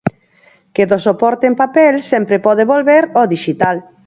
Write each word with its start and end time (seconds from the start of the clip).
Que 0.75 0.83
do 0.91 0.97
soporte 1.07 1.45
en 1.47 1.55
papel 1.63 1.95
sempre 2.11 2.37
pode 2.45 2.63
volver 2.73 3.03
ao 3.17 3.25
dixital. 3.33 3.77